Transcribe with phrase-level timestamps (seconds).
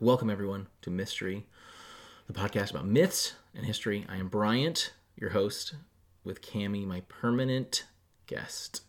[0.00, 1.44] Welcome, everyone, to Mystery,
[2.28, 4.06] the podcast about myths and history.
[4.08, 5.74] I am Bryant, your host,
[6.22, 7.84] with Cami, my permanent
[8.28, 8.82] guest.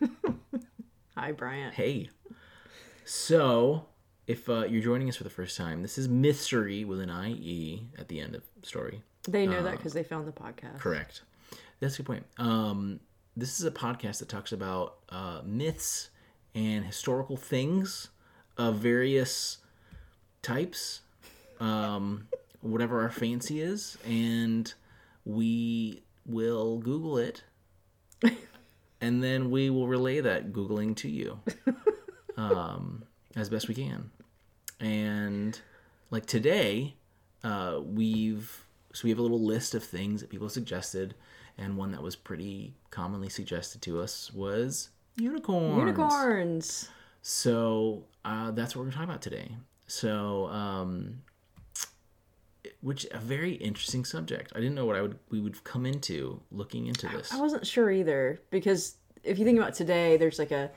[1.16, 1.74] Hi, Bryant.
[1.74, 2.10] Hey.
[3.04, 3.86] So,
[4.26, 7.86] if uh, you're joining us for the first time, this is Mystery with an IE
[7.96, 9.02] at the end of story.
[9.28, 10.80] They know that because they found the podcast.
[10.80, 11.22] Correct.
[11.78, 12.26] That's a good point.
[12.38, 12.98] Um,
[13.36, 16.10] this is a podcast that talks about uh, myths
[16.56, 18.08] and historical things
[18.56, 19.58] of various
[20.48, 21.02] types,
[21.60, 22.26] um,
[22.62, 24.72] whatever our fancy is, and
[25.26, 27.44] we will Google it,
[29.00, 31.38] and then we will relay that Googling to you
[32.38, 33.04] um,
[33.36, 34.10] as best we can.
[34.80, 35.60] And
[36.10, 36.94] like today,
[37.44, 41.14] uh, we've so we have a little list of things that people suggested,
[41.58, 45.78] and one that was pretty commonly suggested to us was unicorns.
[45.78, 46.88] Unicorns.
[47.20, 49.50] So uh, that's what we're going to talk about today.
[49.88, 51.22] So, um,
[52.80, 54.52] which a very interesting subject.
[54.54, 57.32] I didn't know what I would we would come into looking into this.
[57.32, 60.70] I wasn't sure either because if you think about today, there's like a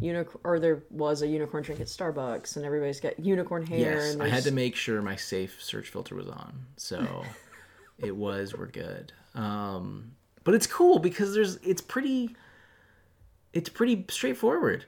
[0.00, 3.96] unicorn, or there was a unicorn drink at Starbucks, and everybody's got unicorn hair.
[3.96, 6.66] Yes, and I had to make sure my safe search filter was on.
[6.76, 7.24] So
[7.98, 8.54] it was.
[8.56, 9.12] We're good.
[9.34, 10.12] Um,
[10.44, 11.56] but it's cool because there's.
[11.56, 12.36] It's pretty.
[13.52, 14.86] It's pretty straightforward.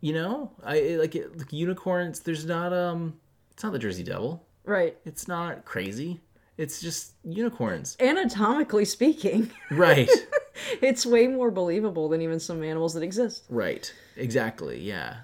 [0.00, 1.36] You know, I like it.
[1.38, 2.20] Like unicorns.
[2.20, 3.14] There's not um.
[3.52, 4.44] It's not the Jersey Devil.
[4.64, 4.96] right.
[5.04, 6.20] It's not crazy.
[6.56, 7.96] It's just unicorns.
[8.00, 10.10] Anatomically speaking, Right.
[10.82, 13.44] it's way more believable than even some animals that exist.
[13.48, 13.92] right.
[14.16, 14.80] Exactly.
[14.80, 15.18] Yeah.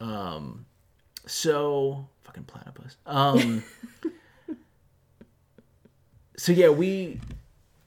[0.00, 0.66] Um.
[1.26, 2.96] So fucking platypus.
[3.06, 3.62] Um.
[6.36, 7.20] so yeah, we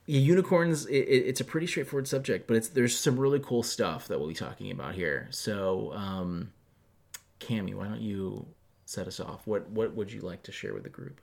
[0.08, 0.86] unicorns.
[0.86, 4.20] It, it, it's a pretty straightforward subject, but it's there's some really cool stuff that
[4.20, 5.28] we'll be talking about here.
[5.32, 6.52] So, um,
[7.40, 8.48] Cami, why don't you
[8.86, 9.46] set us off?
[9.46, 11.22] What what would you like to share with the group?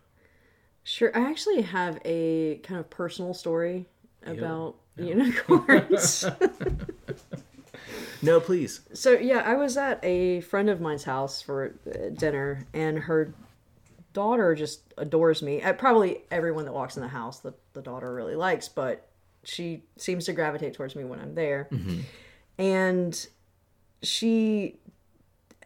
[0.85, 3.87] Sure, I actually have a kind of personal story
[4.25, 6.27] about unicorns.
[8.25, 8.81] No, please.
[8.95, 11.75] So yeah, I was at a friend of mine's house for
[12.17, 13.35] dinner, and her
[14.15, 15.61] daughter just adores me.
[15.61, 19.07] Uh, probably everyone that walks in the house, the the daughter really likes, but
[19.43, 21.69] she seems to gravitate towards me when I'm there.
[22.57, 23.27] And
[24.03, 24.77] she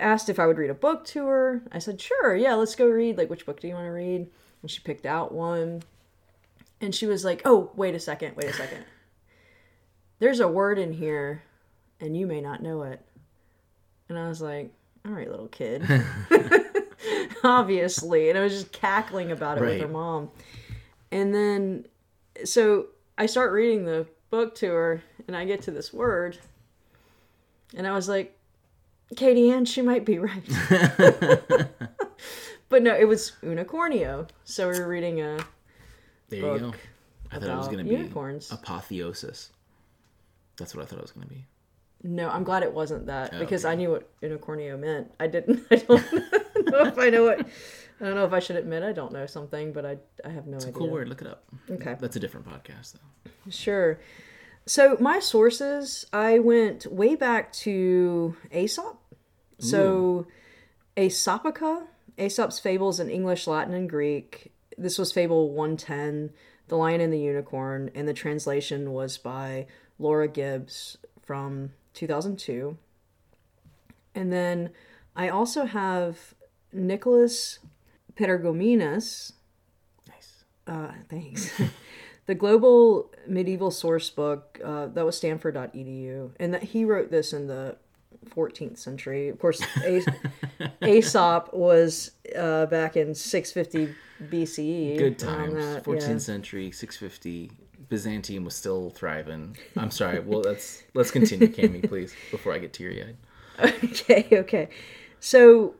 [0.00, 1.62] asked if I would read a book to her.
[1.70, 3.16] I said, "Sure, yeah, let's go read.
[3.16, 4.28] Like, which book do you want to read?"
[4.62, 5.84] And she picked out one,
[6.80, 8.84] and she was like, "Oh, wait a second, wait a second.
[10.18, 11.42] There's a word in here."
[12.00, 13.00] and you may not know it.
[14.08, 14.70] And I was like,
[15.06, 15.82] all right, little kid.
[17.44, 18.28] Obviously.
[18.28, 20.30] And I was just cackling about it with her mom.
[21.10, 21.86] And then,
[22.44, 26.38] so I start reading the book to her, and I get to this word.
[27.74, 28.36] And I was like,
[29.16, 30.42] Katie Ann, she might be right.
[32.68, 34.26] but no, it was unicornio.
[34.44, 35.38] So we were reading a
[36.28, 36.74] There book you go.
[37.30, 38.50] I thought it was going to be unicorns.
[38.52, 39.50] apotheosis.
[40.56, 41.46] That's what I thought it was going to be.
[42.02, 43.72] No, I'm glad it wasn't that oh, because okay.
[43.72, 45.12] I knew what unicornio meant.
[45.18, 45.66] I didn't.
[45.70, 46.04] I don't
[46.70, 47.46] know if I know what.
[48.00, 50.46] I don't know if I should admit I don't know something, but I I have
[50.46, 50.72] no idea.
[50.72, 51.08] Cool word.
[51.08, 51.44] Look it up.
[51.70, 53.50] Okay, That's a different podcast, though.
[53.50, 53.98] sure.
[54.66, 58.98] So my sources, I went way back to Aesop.
[59.58, 60.26] So
[60.96, 61.86] Aesopica,
[62.18, 64.52] Aesop's Fables in English, Latin, and Greek.
[64.76, 66.30] This was Fable 110,
[66.68, 69.66] The Lion and the Unicorn, and the translation was by
[69.98, 72.76] Laura Gibbs from 2002.
[74.14, 74.70] And then
[75.16, 76.34] I also have
[76.72, 77.58] Nicholas
[78.14, 79.32] Pergamenus.
[80.08, 80.44] Nice.
[80.66, 81.50] Uh, thanks.
[82.26, 86.30] the Global Medieval Source Book, uh, that was stanford.edu.
[86.38, 87.76] And that he wrote this in the
[88.26, 89.28] 14th century.
[89.28, 89.62] Of course,
[90.82, 93.94] Aesop was uh, back in 650
[94.30, 94.98] BCE.
[94.98, 95.54] Good times.
[95.54, 96.18] that, 14th yeah.
[96.18, 97.50] century, 650.
[97.88, 99.56] Byzantium was still thriving.
[99.76, 100.20] I'm sorry.
[100.20, 103.16] Well, let's let's continue, Cami, please, before I get teary eyed.
[103.84, 104.68] okay, okay.
[105.20, 105.74] So,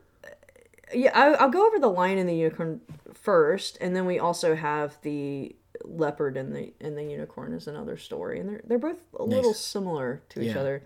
[0.95, 2.81] yeah, I, I'll go over the lion and the unicorn
[3.15, 5.55] first, and then we also have the
[5.85, 9.55] leopard and the and the unicorn as another story, and they're they're both a little
[9.55, 10.61] similar to each Yeah.
[10.61, 10.83] other,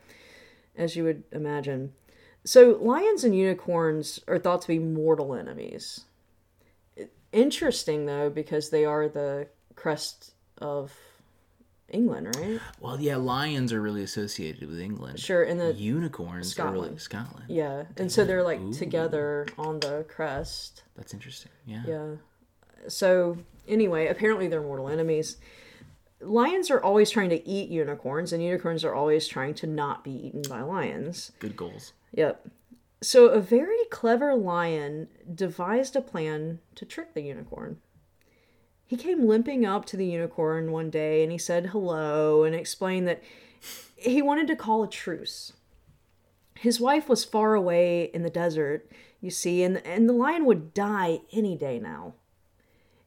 [0.76, 1.92] as you would imagine.
[2.44, 6.04] So, lions and unicorns are thought to be mortal enemies.
[7.32, 10.92] Interesting though, because they are the crest of
[11.92, 12.60] England, right?
[12.80, 15.20] Well, yeah, lions are really associated with England.
[15.20, 17.00] Sure, and the Unicorns are really Scotland.
[17.00, 17.44] Scotland.
[17.48, 20.82] yeah, and so they're like together on the crest.
[20.96, 21.52] That's interesting.
[21.66, 21.82] Yeah.
[21.86, 22.06] Yeah.
[22.88, 25.36] So anyway, apparently they're mortal enemies.
[26.20, 30.12] Lions are always trying to eat unicorns, and unicorns are always trying to not be
[30.12, 31.32] eaten by lions.
[31.40, 31.92] Good goals.
[32.14, 32.48] Yep.
[33.02, 37.78] So, a very clever lion devised a plan to trick the unicorn.
[38.92, 43.08] He came limping up to the unicorn one day and he said hello and explained
[43.08, 43.22] that
[43.96, 45.54] he wanted to call a truce.
[46.58, 48.86] His wife was far away in the desert,
[49.18, 52.12] you see, and, and the lion would die any day now.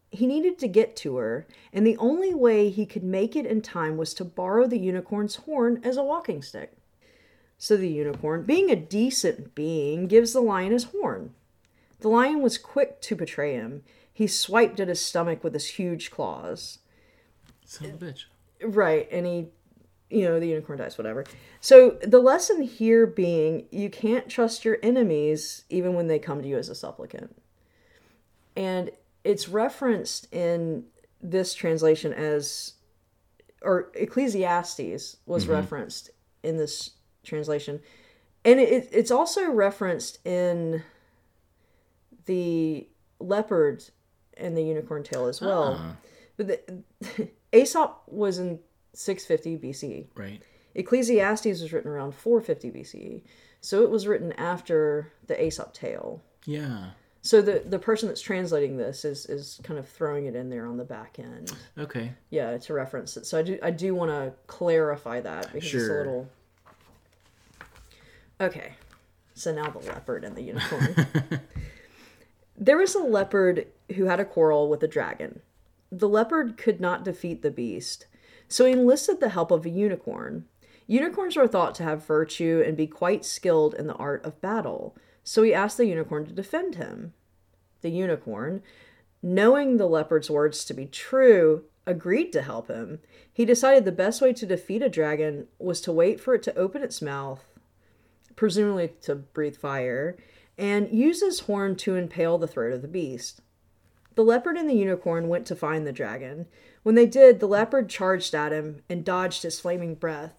[0.10, 3.62] He needed to get to her, and the only way he could make it in
[3.62, 6.76] time was to borrow the unicorn's horn as a walking stick.
[7.60, 11.36] So the unicorn, being a decent being, gives the lion his horn.
[12.00, 13.84] The lion was quick to betray him.
[14.16, 16.80] He swiped at his stomach with his huge claws.
[17.66, 18.24] Son of a bitch.
[18.64, 19.48] Right, and he,
[20.10, 21.26] you know, the unicorn dies, whatever.
[21.60, 26.48] So the lesson here being you can't trust your enemies even when they come to
[26.48, 27.36] you as a supplicant.
[28.56, 28.92] And
[29.26, 30.86] it's referenced in
[31.22, 32.76] this translation as,
[33.62, 35.52] or Ecclesiastes was mm-hmm.
[35.52, 36.10] referenced
[36.42, 36.92] in this
[37.26, 37.82] translation.
[38.46, 40.84] And it, it's also referenced in
[42.28, 42.88] the
[43.20, 43.84] leopard
[44.38, 45.78] and the unicorn tale as well.
[45.80, 45.96] Ah.
[46.38, 48.60] But the, Aesop was in
[48.94, 50.08] 650 BCE.
[50.16, 50.42] Right.
[50.76, 53.22] Ecclesiastes was written around 450 BCE.
[53.62, 56.22] So it was written after the Aesop tale.
[56.46, 56.92] Yeah.
[57.22, 60.68] So the the person that's translating this is is kind of throwing it in there
[60.68, 61.52] on the back end.
[61.76, 62.12] Okay.
[62.30, 63.26] Yeah, to reference it.
[63.26, 66.30] So I do I do want to clarify that because it's a little
[68.40, 68.74] Okay.
[69.34, 71.08] So now the leopard and the unicorn.
[72.58, 75.42] there was a leopard who had a quarrel with a dragon.
[75.92, 78.08] The leopard could not defeat the beast,
[78.48, 80.46] so he enlisted the help of a unicorn.
[80.88, 84.96] Unicorns are thought to have virtue and be quite skilled in the art of battle,
[85.24, 87.14] so he asked the unicorn to defend him.
[87.82, 88.62] The unicorn,
[89.22, 93.00] knowing the leopard's words to be true, agreed to help him.
[93.32, 96.58] He decided the best way to defeat a dragon was to wait for it to
[96.58, 97.44] open its mouth,
[98.36, 100.18] presumably to breathe fire,
[100.58, 103.42] and use his horn to impale the throat of the beast.
[104.16, 106.48] The leopard and the unicorn went to find the dragon.
[106.84, 110.34] When they did, the leopard charged at him and dodged his flaming breath.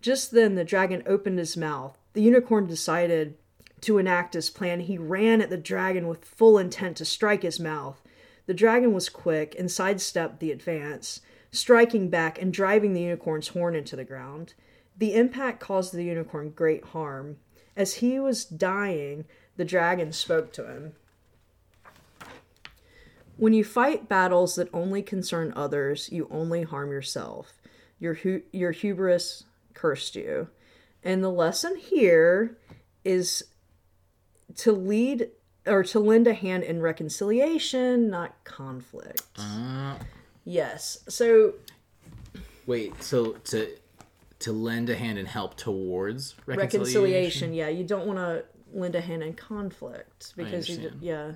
[0.00, 1.96] Just then, the dragon opened his mouth.
[2.12, 3.36] The unicorn decided
[3.82, 4.80] to enact his plan.
[4.80, 8.02] He ran at the dragon with full intent to strike his mouth.
[8.46, 11.20] The dragon was quick and sidestepped the advance,
[11.50, 14.54] striking back and driving the unicorn's horn into the ground.
[14.98, 17.38] The impact caused the unicorn great harm.
[17.76, 19.24] As he was dying,
[19.56, 20.94] the dragon spoke to him.
[23.36, 27.54] When you fight battles that only concern others, you only harm yourself.
[27.98, 29.44] Your hu- your hubris
[29.74, 30.48] cursed you.
[31.02, 32.56] And the lesson here
[33.04, 33.44] is
[34.56, 35.30] to lead
[35.66, 39.22] or to lend a hand in reconciliation, not conflict.
[39.36, 39.96] Uh,
[40.44, 40.98] Yes.
[41.08, 41.54] So
[42.66, 43.02] wait.
[43.02, 43.68] So to
[44.40, 46.80] to lend a hand and help towards reconciliation.
[46.80, 51.32] reconciliation, yeah, you don't want to lend a hand in conflict because you, yeah.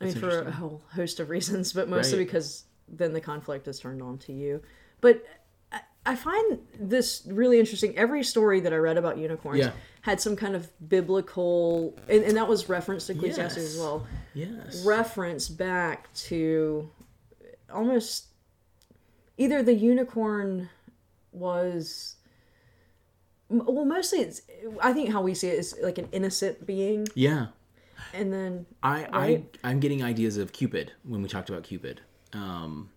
[0.00, 2.26] I mean, for a whole host of reasons, but mostly Right.
[2.26, 4.62] because then the conflict is turned on to you.
[5.00, 5.24] But
[5.72, 7.96] I, I find this really interesting.
[7.98, 9.72] Every story that I read about unicorns Yeah.
[10.02, 13.74] had some kind of biblical, and, and that was referenced to Ecclesiastes Yes.
[13.74, 14.06] as well.
[14.34, 14.84] Yes.
[14.86, 16.88] reference back to
[17.72, 18.26] almost
[19.36, 20.68] either the unicorn
[21.32, 22.16] was
[23.48, 24.42] well mostly it's
[24.82, 27.46] i think how we see it is like an innocent being yeah.
[28.12, 29.56] And then I, Right?
[29.62, 32.00] I I'm getting ideas of Cupid when we talked about Cupid,
[32.32, 32.90] um,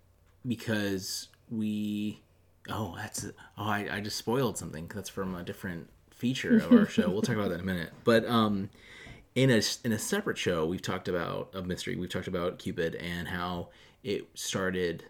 [0.47, 2.21] because we
[2.69, 6.85] oh that's oh I, I just spoiled something that's from a different feature of our
[6.85, 7.09] show.
[7.09, 7.91] We'll talk about that in a minute.
[8.03, 8.69] But um,
[9.35, 11.95] in a in a separate show, we've talked about a mystery.
[11.95, 13.69] We've talked about Cupid and how
[14.03, 15.05] it started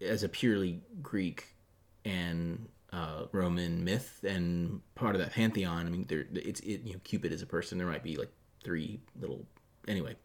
[0.00, 1.46] as a purely Greek
[2.04, 5.86] and uh, Roman myth and part of that pantheon.
[5.86, 7.78] I mean, there it's it, you know Cupid is a person.
[7.78, 8.30] There might be like
[8.62, 9.46] three little
[9.86, 10.16] anyway.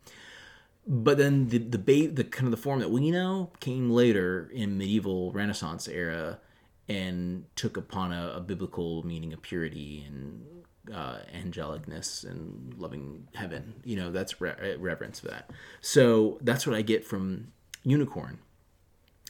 [0.86, 4.50] But then the the ba- the kind of the form that we know came later
[4.54, 6.40] in medieval Renaissance era
[6.90, 10.46] and took upon a, a biblical meaning of purity and
[10.94, 13.76] uh, angelicness and loving heaven.
[13.86, 15.50] You know, that's re- reverence for that.
[15.80, 18.40] So that's what I get from unicorn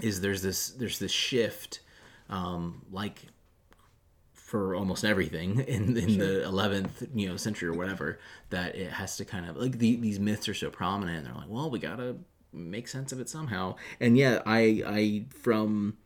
[0.02, 1.82] is there's this there's this shift
[2.30, 3.28] um, like
[4.54, 8.20] for almost everything in, in the 11th you know century or whatever
[8.52, 11.34] that it has to kind of like the, these myths are so prominent and they're
[11.34, 12.16] like well we gotta
[12.52, 13.76] make sense of it somehow.
[14.00, 15.98] And yeah i i from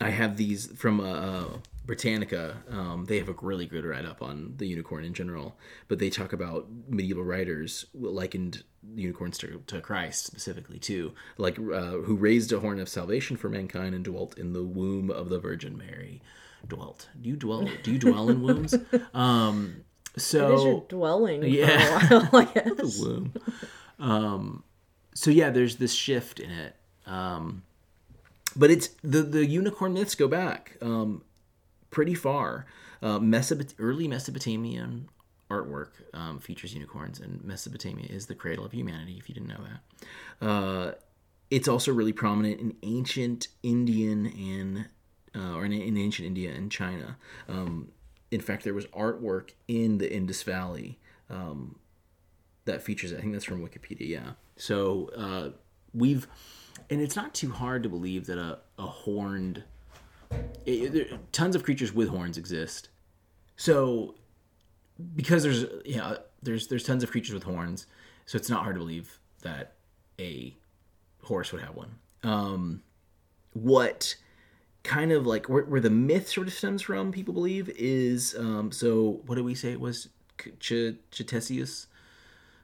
[0.00, 1.44] i have these from uh,
[1.86, 6.10] britannica um, they have a really good write-up on the unicorn in general but they
[6.10, 8.64] talk about medieval writers likened
[8.96, 13.48] unicorns to, to christ specifically too like uh, who raised a horn of salvation for
[13.48, 16.20] mankind and dwelt in the womb of the virgin mary
[16.68, 18.74] dwelt do you dwell do you dwell in wombs
[19.14, 19.84] um
[20.16, 21.98] So It is your dwelling yeah.
[22.08, 22.98] for a while, I guess.
[22.98, 23.32] womb.
[23.98, 24.64] Um,
[25.14, 26.74] so yeah, there's this shift in it.
[27.06, 27.62] Um,
[28.56, 31.22] but it's the the unicorn myths go back um,
[31.90, 32.66] pretty far.
[33.02, 35.08] Uh, Mesopot- early Mesopotamian
[35.48, 39.16] artwork um, features unicorns, and Mesopotamia is the cradle of humanity.
[39.18, 40.92] If you didn't know that, uh,
[41.50, 44.86] it's also really prominent in ancient Indian and
[45.34, 47.16] uh, or in, in ancient India and China.
[47.48, 47.92] Um,
[48.30, 51.76] in fact, there was artwork in the Indus Valley um,
[52.64, 53.18] that features it.
[53.18, 54.08] I think that's from Wikipedia.
[54.08, 54.30] Yeah.
[54.56, 55.50] So uh,
[55.92, 56.26] we've,
[56.88, 59.64] and it's not too hard to believe that a, a horned,
[60.64, 62.88] it, there, tons of creatures with horns exist.
[63.56, 64.14] So
[65.14, 67.86] because there's yeah there's there's tons of creatures with horns,
[68.26, 69.74] so it's not hard to believe that
[70.18, 70.54] a
[71.22, 71.96] horse would have one.
[72.22, 72.82] Um,
[73.52, 74.16] what
[74.82, 78.72] kind of like where, where the myth sort of stems from, people believe, is um,
[78.72, 80.08] so what did we say it was
[80.58, 81.86] Ch- Ctesias,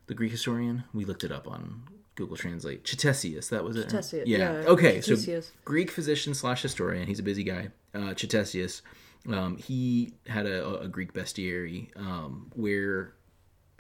[0.07, 0.85] the Greek historian?
[0.95, 1.83] We looked it up on
[2.15, 2.85] Google Translate.
[2.85, 3.89] Ctesias, that was it.
[3.89, 4.39] Ctesias, Yeah.
[4.39, 5.17] yeah, Okay, so
[5.65, 7.07] Greek physician slash historian.
[7.07, 7.69] He's a busy guy.
[7.95, 8.81] Uh, Ctesias.
[9.29, 13.13] Um, he had a, a Greek bestiary um, where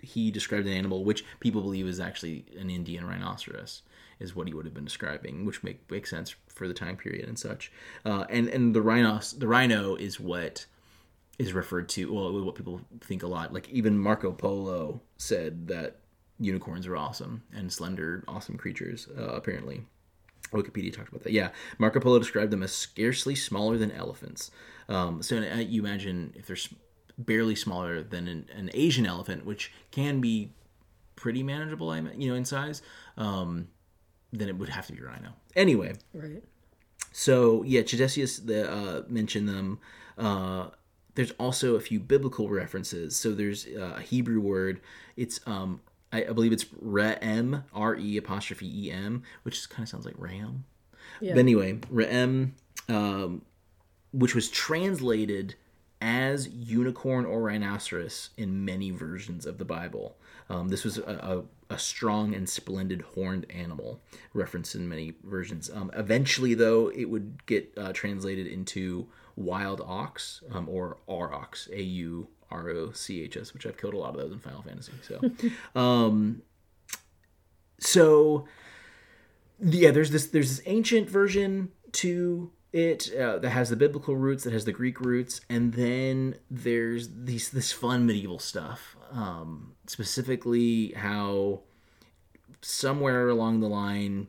[0.03, 3.83] he described an animal which people believe is actually an Indian rhinoceros,
[4.19, 7.29] is what he would have been describing, which make makes sense for the time period
[7.29, 7.71] and such.
[8.05, 10.67] Uh, and and the rhinos, the rhino is what
[11.39, 12.13] is referred to.
[12.13, 13.53] Well, what people think a lot.
[13.53, 15.99] Like even Marco Polo said that
[16.39, 19.09] unicorns are awesome and slender, awesome creatures.
[19.17, 19.83] Uh, apparently,
[20.53, 21.33] Wikipedia talked about that.
[21.33, 24.51] Yeah, Marco Polo described them as scarcely smaller than elephants.
[24.89, 26.57] Um, so uh, you imagine if they're
[27.19, 30.53] barely smaller than an, an Asian elephant, which can be
[31.17, 32.83] pretty manageable, I you know, in size.
[33.17, 33.69] Um,
[34.39, 35.33] then it would have to be rhino.
[35.55, 36.43] Anyway, Right.
[37.13, 39.79] so yeah, Ctesias the, uh, mentioned them.
[40.19, 40.69] Uh,
[41.15, 43.17] there's also a few biblical references.
[43.17, 44.81] So there's uh, a Hebrew word.
[45.17, 45.81] It's um,
[46.13, 50.15] I, I believe it's re'em, r e apostrophe e m, which kind of sounds like
[50.19, 50.65] ram.
[51.21, 51.33] Yeah.
[51.35, 52.53] But anyway, re'em,
[52.89, 53.43] um,
[54.13, 55.55] which was translated
[56.01, 60.17] as unicorn or rhinoceros in many versions of the Bible.
[60.51, 64.01] Um, this was a, a, strong and splendid horned animal,
[64.35, 65.71] referenced in many versions.
[65.73, 71.83] Um, eventually, though, it would get uh, translated into wild ox um, or aurochs, A
[71.83, 74.63] U R O C H S, which I've killed a lot of those in Final
[74.63, 74.93] Fantasy.
[75.03, 75.21] So,
[75.81, 76.43] um,
[77.79, 78.47] so
[79.61, 84.45] yeah, there's this there's this ancient version to it uh, that has the biblical roots,
[84.45, 88.97] that has the Greek roots, and then there's these this fun medieval stuff.
[89.13, 91.61] Um, specifically, how
[92.63, 94.29] somewhere along the line,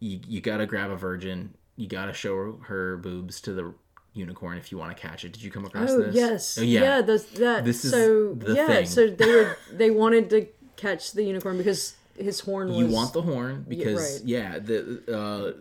[0.00, 3.74] you you gotta grab a virgin, you gotta show her boobs to the
[4.14, 5.32] unicorn if you want to catch it.
[5.32, 6.14] Did you come across Oh this?
[6.14, 6.58] yes.
[6.58, 6.80] Oh, yeah.
[6.80, 7.02] Yeah.
[7.02, 7.64] Those, that.
[7.64, 8.66] This is so the yeah.
[8.66, 8.86] thing.
[8.86, 12.78] So they were they wanted to catch the unicorn because his horn was.
[12.78, 14.28] you want the horn because right.
[14.28, 15.60] yeah, the uh,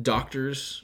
[0.00, 0.83] doctors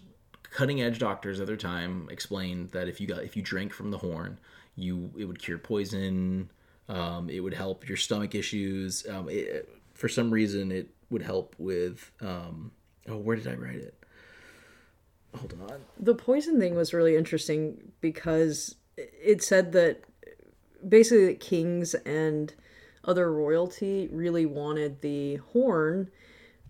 [0.51, 3.91] cutting edge doctors at their time explained that if you got if you drank from
[3.91, 4.39] the horn
[4.77, 6.51] you it would cure poison
[6.89, 11.55] um, it would help your stomach issues um, it, for some reason it would help
[11.59, 12.73] with um,
[13.09, 13.95] oh where did i write it?
[15.37, 15.81] Hold on.
[15.99, 20.03] The poison thing was really interesting because it said that
[20.87, 22.53] basically that kings and
[23.05, 26.11] other royalty really wanted the horn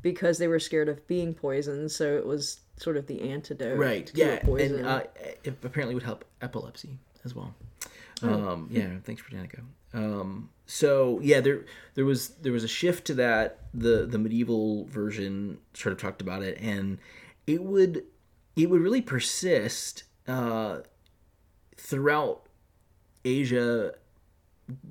[0.02, 4.06] because they were scared of being poisoned so it was sort of the antidote right
[4.06, 4.78] to yeah poison.
[4.78, 5.02] and uh,
[5.44, 7.54] it apparently would help epilepsy as well.
[8.22, 11.64] Um yeah thanks Britannica um so yeah there
[11.94, 13.58] there was there was a shift to that.
[13.74, 16.98] The the medieval version sort of talked about it and
[17.46, 18.04] it would
[18.56, 20.78] it would really persist uh
[21.76, 22.42] throughout
[23.24, 23.94] asia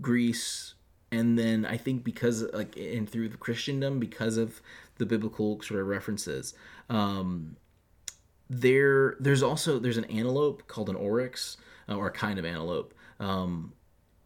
[0.02, 0.74] greece
[1.12, 4.62] and then i think because like and through the christendom because of
[5.00, 6.54] the biblical sort of references.
[6.90, 7.58] Um
[8.50, 12.94] there there's also there's an antelope called an oryx uh, or a kind of antelope.
[13.20, 13.74] Um,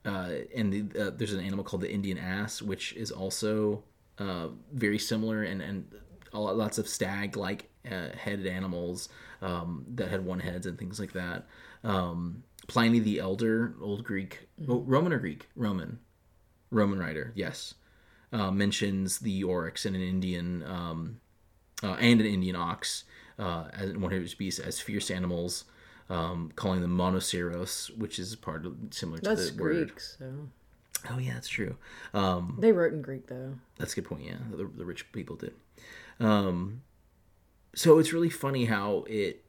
[0.06, 3.84] uh, and the, uh, there's an animal called the indian ass which is also
[4.20, 5.88] uh, very similar and and
[6.34, 9.10] lot, lots of stag like uh, headed animals
[9.42, 11.46] um, that had one heads and things like that.
[11.84, 15.50] Um, pliny the elder old greek oh, roman or greek?
[15.56, 16.00] Roman.
[16.72, 17.76] Roman writer yes
[18.34, 21.22] uh, mentions the oryx and an indian um,
[21.84, 23.04] uh, and an Indian ox
[23.38, 25.66] uh, as one of his beasts as fierce animals,
[26.10, 29.90] um, calling them monoceros, which is part of similar to that's the word.
[29.90, 30.50] greek so
[31.12, 31.76] Oh yeah, that's true.
[32.14, 34.24] Um, they wrote in greek though that's a good point.
[34.24, 35.54] Yeah, the, the rich people did.
[36.20, 36.82] Um,
[37.76, 39.44] so it's really funny how it.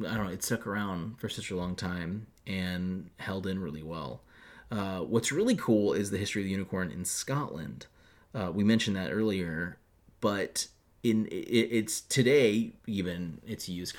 [0.00, 0.32] I don't know.
[0.32, 4.22] It stuck around for such a long time and held in really well.
[4.70, 7.86] Uh, what's really cool is the history of the unicorn in Scotland.
[8.34, 9.78] Uh, we mentioned that earlier,
[10.20, 10.68] but
[11.02, 11.32] in it,
[11.70, 13.96] it's today even it's used.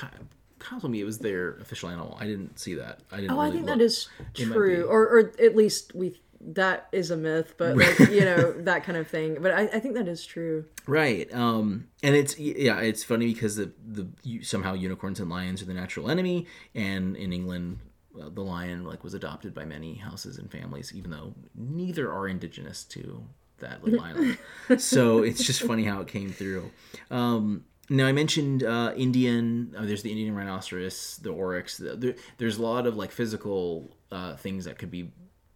[0.59, 2.17] Kyle told me it was their official animal.
[2.19, 2.99] I didn't see that.
[3.11, 3.31] I didn't.
[3.31, 3.77] Oh, I think look.
[3.77, 8.21] that is true, or or at least we that is a myth, but like you
[8.21, 9.37] know that kind of thing.
[9.41, 10.65] But I, I think that is true.
[10.87, 11.31] Right.
[11.33, 14.07] Um, and it's yeah, it's funny because the the
[14.41, 17.79] somehow unicorns and lions are the natural enemy, and in England,
[18.21, 22.27] uh, the lion like was adopted by many houses and families, even though neither are
[22.27, 23.23] indigenous to
[23.59, 24.37] that little island.
[24.77, 26.71] So it's just funny how it came through.
[27.11, 29.73] Um, now I mentioned uh, Indian.
[29.77, 31.77] Uh, there's the Indian rhinoceros, the oryx.
[31.77, 35.11] The, there, there's a lot of like physical uh, things that could be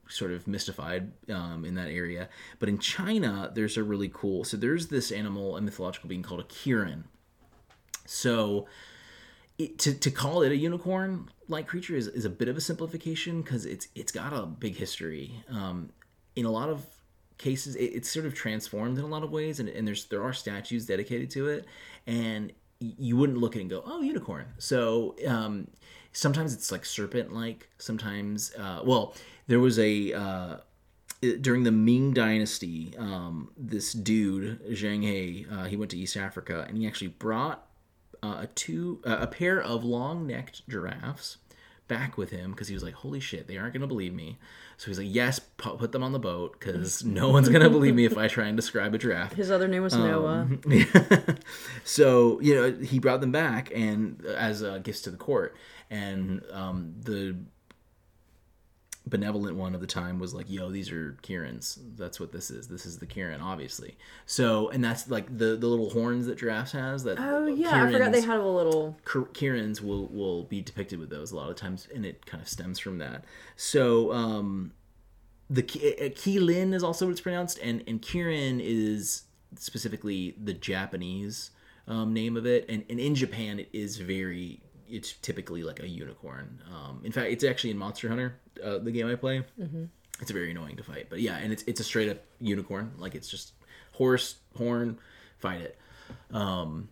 [0.10, 2.30] sort of mystified um, in that area.
[2.60, 4.44] But in China, there's a really cool.
[4.44, 7.04] So there's this animal, a mythological being called a kirin.
[8.06, 8.68] So
[9.58, 12.62] it, to, to call it a unicorn like creature is, is a bit of a
[12.62, 15.44] simplification because it's it's got a big history.
[15.50, 15.90] Um,
[16.36, 16.86] in a lot of
[17.38, 20.24] cases, it, it's sort of transformed in a lot of ways, and, and there's there
[20.24, 21.66] are statues dedicated to it,
[22.08, 24.46] and you wouldn't look at it and go, oh, unicorn.
[24.58, 25.68] So um,
[26.12, 27.70] sometimes it's like serpent like.
[27.78, 29.16] Sometimes, uh, well,
[29.48, 30.14] there was a.
[30.14, 30.58] Uh,
[31.40, 36.66] during the Ming Dynasty, um, this dude Zheng He, uh, he went to East Africa
[36.68, 37.66] and he actually brought
[38.24, 41.38] uh, a two uh, a pair of long necked giraffes
[41.88, 44.38] back with him because he was like, "Holy shit, they aren't gonna believe me."
[44.78, 47.96] So he's like, "Yes, pu- put them on the boat because no one's gonna believe
[47.96, 50.48] me if I try and describe a giraffe." His other name was Noah.
[51.84, 55.56] so you know he brought them back and as uh, gifts to the court,
[55.90, 57.36] and um, the
[59.06, 61.78] benevolent one of the time was like, "Yo, these are Kirin's.
[61.98, 62.68] That's what this is.
[62.68, 66.72] This is the Kirin, obviously." So, and that's like the the little horns that giraffes
[66.72, 67.04] has.
[67.04, 68.98] That Oh yeah, I forgot they had a little.
[69.06, 72.42] Ki- Kirin's will will be depicted with those a lot of times, and it kind
[72.42, 73.26] of stems from that.
[73.56, 74.72] So um,
[75.50, 79.24] the Ki- uh, Keelin is also what it's pronounced, and and Kirin is
[79.58, 81.52] specifically the Japanese
[81.88, 84.62] um, name of it, and, and in Japan it is very.
[84.94, 86.62] It's typically like a unicorn.
[86.74, 89.44] Um, in fact, it's actually in Monster Hunter, uh, the game I play.
[90.22, 92.94] It's very annoying to fight, but yeah, and it's it's a straight up unicorn.
[92.98, 93.54] Like it's just
[93.94, 95.00] horse horn,
[95.40, 95.78] fight it.
[96.32, 96.90] Um,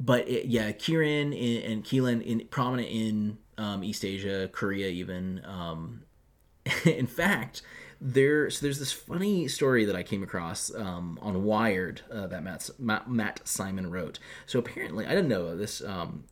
[0.00, 5.40] but it, yeah, Kirin in, and Keelan in prominent in um, East Asia, Korea, even.
[5.44, 6.02] Um,
[6.84, 7.62] in fact,
[8.00, 12.42] there so there's this funny story that I came across um, on Wired uh, that
[12.42, 14.18] Matt, Matt Matt Simon wrote.
[14.46, 15.82] So apparently, I didn't know this.
[15.82, 16.24] Um,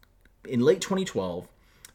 [0.46, 1.48] in late 2012,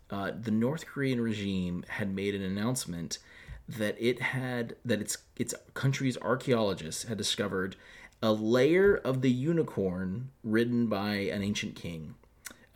[0.09, 3.19] uh, the North Korean regime had made an announcement
[3.67, 7.75] that it had that its its country's archaeologists had discovered
[8.21, 12.15] a layer of the unicorn ridden by an ancient king.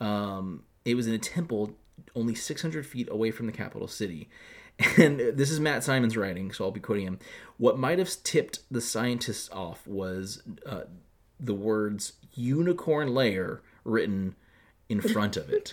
[0.00, 1.76] Um, it was in a temple
[2.14, 4.28] only 600 feet away from the capital city.
[4.96, 7.18] And this is Matt Simon's writing, so I'll be quoting him.
[7.58, 10.84] What might have tipped the scientists off was uh,
[11.38, 14.36] the words unicorn layer written
[14.90, 15.72] in front of it.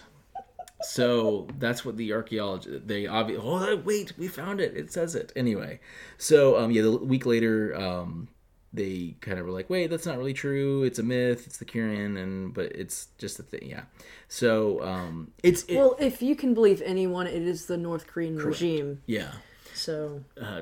[0.81, 5.33] So that's what the archaeologists they obviously oh wait we found it it says it
[5.35, 5.79] anyway.
[6.17, 8.29] So um yeah the week later um
[8.73, 11.65] they kind of were like wait that's not really true it's a myth it's the
[11.65, 13.83] Kirin and but it's just a thing yeah.
[14.27, 18.37] So um it's it, Well, if you can believe anyone, it is the North Korean
[18.37, 19.01] regime.
[19.07, 19.31] yeah
[19.73, 20.61] So uh,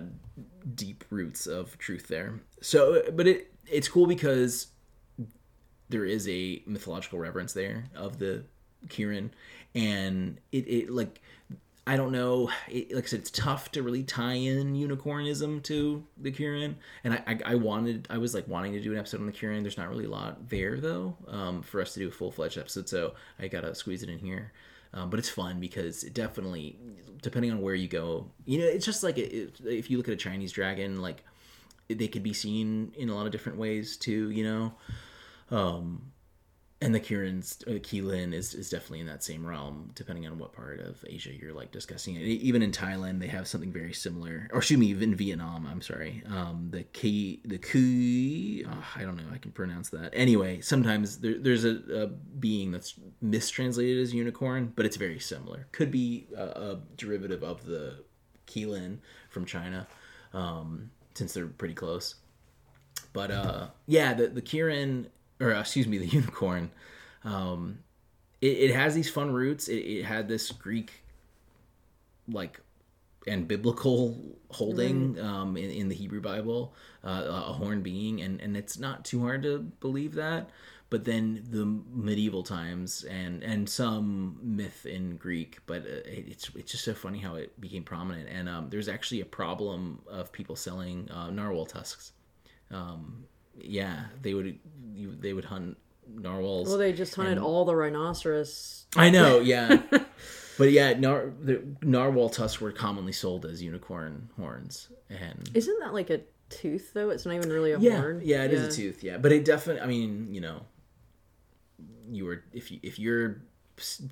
[0.74, 2.40] deep roots of truth there.
[2.62, 4.68] So, but it it's cool because
[5.90, 8.44] there is a mythological reverence there of the
[8.88, 9.30] Kirin,
[9.74, 11.22] and it, it like
[11.88, 12.50] I don't know.
[12.68, 17.14] It, like I said, it's tough to really tie in unicornism to the Kirin, and
[17.14, 19.62] I, I I wanted I was like wanting to do an episode on the Kirin.
[19.62, 22.58] There's not really a lot there though um, for us to do a full fledged
[22.58, 24.52] episode, so I gotta squeeze it in here.
[24.94, 26.80] Um, but it's fun because it definitely,
[27.22, 30.14] depending on where you go, you know, it's just like it- if you look at
[30.14, 31.22] a Chinese dragon, like
[31.90, 34.74] they could be seen in a lot of different ways too, you know.
[35.52, 36.12] Um,
[36.82, 40.52] and the Kirin's uh, Keelin is, is definitely in that same realm, depending on what
[40.52, 42.22] part of Asia you're like discussing it.
[42.24, 45.66] Even in Thailand, they have something very similar, or excuse me, even in Vietnam.
[45.66, 48.66] I'm sorry, um, the Ki, the Kui.
[48.70, 49.24] Oh, I don't know.
[49.34, 50.12] I can pronounce that.
[50.14, 55.68] Anyway, sometimes there, there's a, a being that's mistranslated as unicorn, but it's very similar.
[55.72, 58.04] Could be a, a derivative of the
[58.48, 59.88] Keelin from China,
[60.34, 62.16] um, since they're pretty close
[63.14, 65.08] but uh yeah the the Kirin
[65.40, 66.72] or uh, excuse me the unicorn
[67.24, 67.80] um
[68.42, 71.04] it, it has these fun roots it, it had this Greek
[72.28, 72.60] like
[73.28, 74.18] and biblical
[74.52, 79.06] holding um in, in the Hebrew Bible uh, a horn being and and it's not
[79.06, 80.50] too hard to believe that
[80.90, 85.58] but but then the medieval times and and some myth in Greek.
[85.66, 88.30] But uh, it- it's it's just so funny how it became prominent.
[88.30, 92.14] And um, there's actually a problem of people selling uh, narwhal tusks.
[92.72, 93.26] Um,
[93.60, 94.60] yeah, they would
[94.94, 95.78] you, they would hunt
[96.14, 96.68] narwhals.
[96.68, 98.86] Well, they just hunted all the rhinoceros.
[98.96, 99.82] I know, yeah.
[100.58, 105.94] but yeah, nar- the narwhal tusks were commonly sold as unicorn horns, and Isn't that
[105.94, 107.10] like a tooth though?
[107.10, 108.22] It's not even really a yeah, horn.
[108.24, 109.04] yeah, it is a tooth.
[109.04, 109.82] Yeah, but it definitely.
[109.82, 110.62] I mean, you know,
[112.12, 113.42] you were if you if you're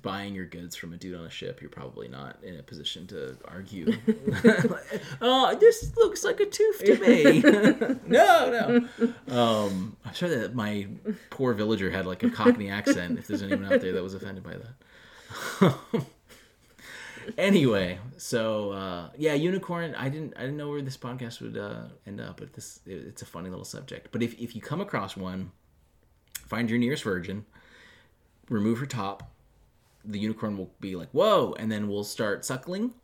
[0.02, 3.06] buying your goods from a dude on a ship, you're probably not in a position
[3.08, 3.86] to argue.
[5.22, 7.40] oh, this looks like a tooth to me.
[8.06, 8.86] no,
[9.28, 9.34] no.
[9.34, 10.86] Um, I'm sure that my
[11.30, 13.18] poor villager had like a Cockney accent.
[13.18, 14.56] If there's anyone out there that was offended by
[15.60, 16.04] that.
[17.38, 19.94] anyway, so uh, yeah, unicorn.
[19.94, 23.04] I didn't I didn't know where this podcast would uh, end up, but this it,
[23.06, 24.08] it's a funny little subject.
[24.12, 25.52] But if if you come across one,
[26.46, 27.46] find your nearest virgin,
[28.50, 29.33] remove her top.
[30.04, 32.94] The unicorn will be like whoa, and then we'll start suckling.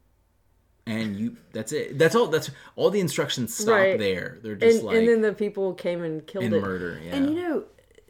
[0.86, 1.98] And you, that's it.
[1.98, 2.26] That's all.
[2.28, 2.90] That's all.
[2.90, 3.98] The instructions stop Right.
[3.98, 4.38] there.
[4.42, 6.60] They're just And, like and then the people came and killed in it.
[6.62, 6.98] murder.
[7.04, 7.14] Yeah.
[7.16, 7.64] And you know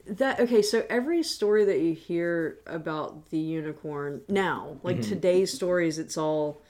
[0.07, 5.09] that okay, so every story that you hear about the unicorn now, like Mm-hmm.
[5.09, 6.62] today's stories, it's all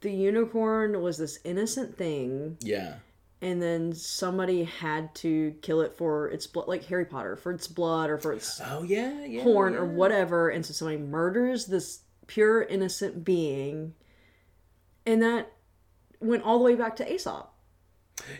[0.00, 2.94] the unicorn was this innocent thing, yeah.
[3.40, 7.68] And then somebody had to kill it for its blood, like Harry Potter, for its
[7.68, 9.24] blood or for its Oh yeah.
[9.24, 9.42] Yeah.
[9.42, 13.94] horn or whatever, and so somebody murders this pure innocent being,
[15.06, 15.52] and that
[16.20, 17.52] went all the way back to Aesop,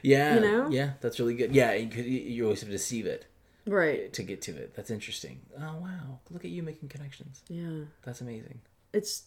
[0.02, 0.34] Yeah.
[0.34, 0.68] you know?
[0.68, 0.92] Yeah.
[1.00, 1.54] That's really good.
[1.54, 1.72] Yeah.
[1.72, 3.26] You, could, you always have to deceive it.
[3.66, 4.12] right?
[4.14, 4.74] to get to it.
[4.74, 5.40] That's interesting.
[5.58, 7.42] Oh wow, look at you making connections.
[7.48, 7.84] Yeah.
[8.02, 8.60] That's amazing.
[8.92, 9.24] it's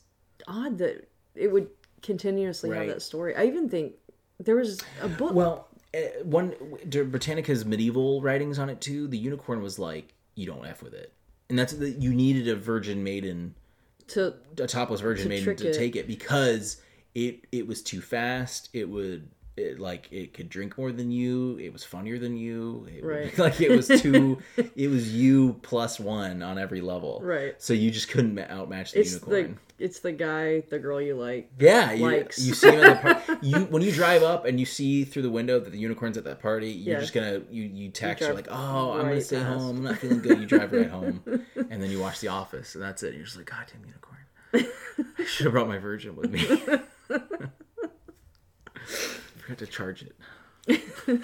[0.48, 1.70] odd that it would
[2.02, 2.80] continuously Right.
[2.80, 3.36] have that story.
[3.36, 3.94] I even think
[4.44, 5.34] there was a book.
[5.34, 6.54] Well, uh, one
[6.86, 9.08] Britannica's medieval writings on it too.
[9.08, 11.14] The unicorn was like, you don't f with it,
[11.50, 13.56] and that's the, you needed a virgin maiden,
[14.08, 15.74] to a topless virgin To maiden to it.
[15.74, 16.82] take it because
[17.16, 18.70] it it was too fast.
[18.74, 19.28] It would.
[19.62, 21.58] It, like it could drink more than you.
[21.60, 22.88] It was funnier than you.
[22.96, 23.38] It Right.
[23.38, 24.40] like it was too.
[24.76, 27.20] it was you plus one on every level.
[27.24, 27.54] Right.
[27.62, 29.60] So you just couldn't outmatch the it's unicorn.
[29.78, 31.52] the it's the guy, the girl you like.
[31.60, 32.40] Yeah, you, likes.
[32.40, 33.42] you see him at the party.
[33.48, 36.24] You when you drive up and you see through the window that the unicorn's at
[36.26, 37.00] that party, you're Yeah.
[37.02, 38.22] just gonna you you text.
[38.22, 39.60] You are like, oh, I'm gonna stay past.
[39.60, 39.78] home.
[39.78, 40.40] I'm not feeling good.
[40.40, 41.24] You drive right home,
[41.56, 43.14] and then you watch The Office, and that's it.
[43.16, 44.72] You're just like, God damn unicorn!
[45.18, 46.46] I should have brought my virgin with me.
[49.52, 50.04] Forgot to charge
[50.68, 51.22] it.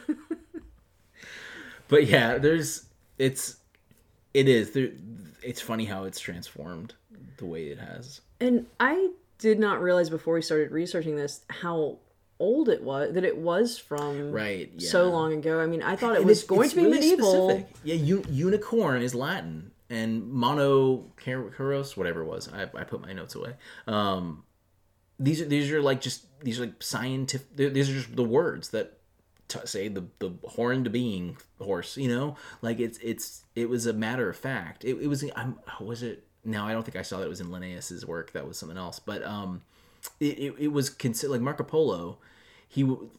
[1.87, 2.85] but yeah, there's
[3.17, 3.57] it's
[4.33, 4.89] it is there.
[5.41, 6.93] It's funny how it's transformed
[7.37, 8.21] the way it has.
[8.41, 11.99] And I did not realize before we started researching this how
[12.39, 14.71] old it was that it was from Right.
[14.77, 14.89] Yeah.
[14.89, 15.59] so long ago.
[15.59, 17.49] I mean, I thought it And was it's- going it's to be really medieval.
[17.49, 17.75] specific.
[17.83, 22.49] Yeah, u- unicorn is Latin, and mono caros, whatever it was.
[22.51, 23.53] I, I put my notes away.
[23.87, 24.43] Um,
[25.19, 27.55] these are these are like just these are like scientific.
[27.55, 28.97] These are just the words that
[29.47, 31.97] t- say the the horned being horse.
[31.97, 34.85] You know, like it's it's it was a matter of fact.
[34.85, 36.23] It, it was I'm was it.
[36.43, 38.31] No, I don't think I saw that it was in Linnaeus's work.
[38.31, 38.99] That was something else.
[38.99, 39.63] But um,
[40.19, 42.19] it, it, it was considered like Marco Polo.
[42.69, 43.09] He w-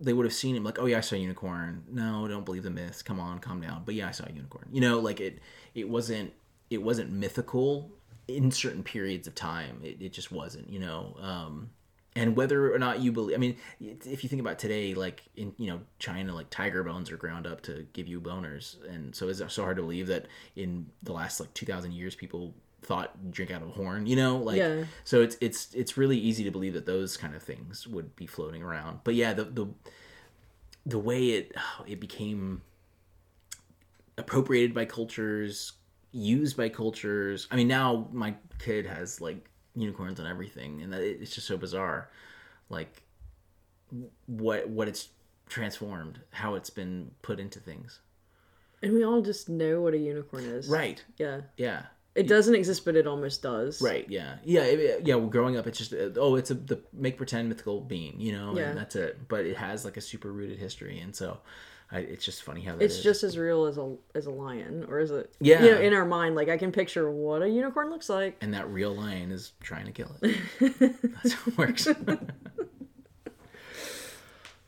[0.00, 1.84] they would have seen him like, oh yeah, I saw a unicorn.
[1.90, 3.02] No, don't believe the myths.
[3.02, 3.82] Come on, calm down.
[3.84, 4.68] But yeah, I saw a unicorn.
[4.72, 5.40] You know, like it
[5.74, 6.32] it wasn't
[6.70, 7.90] it wasn't mythical
[8.28, 9.80] in certain periods of time.
[9.82, 10.68] It, it just wasn't.
[10.70, 11.16] You know.
[11.20, 11.70] Um,
[12.16, 15.54] and whether or not you believe, I mean, if you think about today, like in
[15.58, 19.28] you know China, like tiger bones are ground up to give you boners, and so
[19.28, 20.26] is it so hard to believe that
[20.56, 24.16] in the last like two thousand years, people thought drink out of a horn, you
[24.16, 24.84] know, like Yeah.
[25.04, 28.26] so it's it's it's really easy to believe that those kind of things would be
[28.26, 29.00] floating around.
[29.04, 29.66] But yeah, the the
[30.86, 31.52] the way it
[31.86, 32.62] it became
[34.18, 35.72] appropriated by cultures,
[36.12, 37.46] used by cultures.
[37.50, 41.56] I mean, now my kid has like unicorns on everything, and that, it's just so
[41.56, 42.08] bizarre.
[42.68, 43.02] Like
[44.26, 45.08] what what it's
[45.48, 48.00] transformed, how it's been put into things.
[48.82, 50.68] And we all just know what a unicorn is.
[50.68, 51.02] Right.
[51.18, 51.42] Yeah.
[51.56, 51.82] Yeah.
[52.14, 53.80] It doesn't exist, but it almost does.
[53.82, 54.06] Right.
[54.08, 54.36] Yeah.
[54.44, 54.62] Yeah.
[54.64, 55.14] it- yeah.
[55.16, 58.32] Well, growing up, it's just uh, oh, it's a the make pretend mythical being, you
[58.32, 58.70] know, Yeah.
[58.70, 59.28] and that's it.
[59.28, 61.38] But it has like a super rooted history, and so
[61.92, 63.02] I, it's just funny how that It's is.
[63.04, 65.32] just as real as a as a lion, or is it?
[65.40, 65.62] Yeah.
[65.62, 68.36] You know, in our mind, like I can picture what a unicorn looks like.
[68.40, 70.36] and that real lion is trying to kill it.
[71.22, 71.86] That's how it works.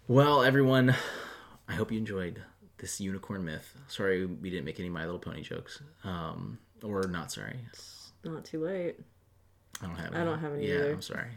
[0.07, 0.95] well, everyone,
[1.69, 2.43] I hope you enjoyed
[2.79, 3.75] this unicorn myth.
[3.89, 7.59] Sorry we didn't make any My Little Pony jokes, um, or not sorry.
[7.71, 8.97] It's not too late.
[9.83, 10.15] I don't have.
[10.15, 10.93] I don't have any Yeah, either.
[10.93, 11.31] I'm sorry.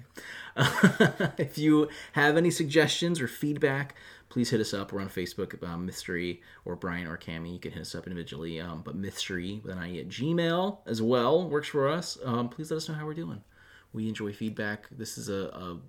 [1.38, 3.94] if you have any suggestions or feedback,
[4.32, 4.94] please hit us up.
[4.94, 7.52] We're on Facebook, um, Mystery or Brian or Cami.
[7.52, 8.62] You can hit us up individually.
[8.62, 12.18] Um, but Mystery with an IE at Gmail as well works for us.
[12.24, 13.44] Um, please let us know how we're doing.
[13.92, 14.88] We enjoy feedback.
[14.90, 15.80] This is a, a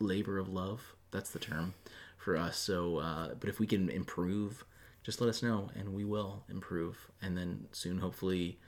[0.00, 0.82] labor of love.
[1.12, 1.74] That's the term
[2.18, 2.58] for us.
[2.58, 4.64] So, uh, but if we can improve,
[5.04, 6.98] just let us know, and we will improve.
[7.22, 8.58] And then soon, hopefully,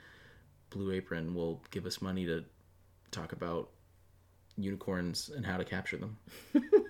[0.69, 2.45] Blue Apron will give us money to
[3.11, 3.69] talk about
[4.55, 6.17] unicorns and how to capture them.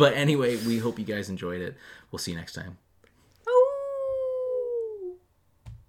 [0.00, 1.76] but anyway, we hope you guys enjoyed it.
[2.10, 2.78] We'll see you next time.